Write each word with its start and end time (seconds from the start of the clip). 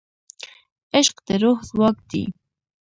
عشق 0.95 1.15
د 1.27 1.29
روح 1.41 1.59
ځواک 1.69 1.97
دی. 2.09 2.23